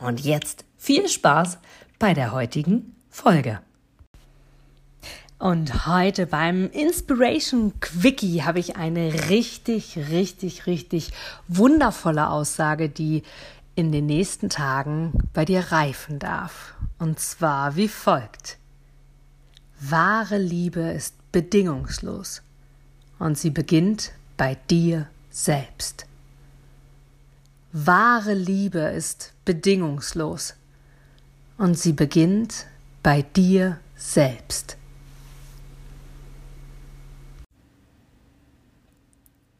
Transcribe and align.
Und 0.00 0.20
jetzt 0.20 0.64
viel 0.76 1.08
Spaß 1.08 1.58
bei 1.98 2.14
der 2.14 2.32
heutigen 2.32 2.96
Folge. 3.10 3.60
Und 5.38 5.86
heute 5.86 6.26
beim 6.26 6.70
Inspiration 6.70 7.78
Quickie 7.80 8.42
habe 8.42 8.58
ich 8.58 8.76
eine 8.76 9.30
richtig, 9.30 9.98
richtig, 10.10 10.66
richtig 10.66 11.12
wundervolle 11.48 12.28
Aussage, 12.28 12.88
die 12.88 13.22
in 13.74 13.92
den 13.92 14.06
nächsten 14.06 14.50
Tagen 14.50 15.12
bei 15.32 15.44
dir 15.44 15.72
reifen 15.72 16.18
darf. 16.18 16.74
Und 16.98 17.20
zwar 17.20 17.76
wie 17.76 17.88
folgt. 17.88 18.58
Wahre 19.80 20.36
Liebe 20.36 20.80
ist 20.80 21.14
bedingungslos 21.32 22.42
und 23.18 23.38
sie 23.38 23.50
beginnt 23.50 24.12
bei 24.36 24.56
dir 24.68 25.08
selbst. 25.30 26.09
Wahre 27.72 28.34
Liebe 28.34 28.80
ist 28.80 29.32
bedingungslos 29.44 30.54
und 31.56 31.78
sie 31.78 31.92
beginnt 31.92 32.66
bei 33.00 33.22
dir 33.22 33.78
selbst. 33.94 34.76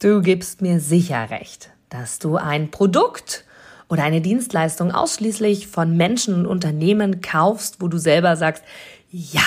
Du 0.00 0.22
gibst 0.22 0.60
mir 0.60 0.80
sicher 0.80 1.30
recht, 1.30 1.70
dass 1.88 2.18
du 2.18 2.36
ein 2.36 2.72
Produkt 2.72 3.44
oder 3.88 4.02
eine 4.02 4.20
Dienstleistung 4.20 4.90
ausschließlich 4.90 5.68
von 5.68 5.96
Menschen 5.96 6.34
und 6.34 6.46
Unternehmen 6.46 7.20
kaufst, 7.20 7.80
wo 7.80 7.86
du 7.86 7.98
selber 7.98 8.34
sagst, 8.34 8.64
ja, 9.10 9.46